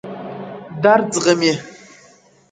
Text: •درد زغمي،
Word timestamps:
•درد 0.83 1.07
زغمي، 1.15 1.53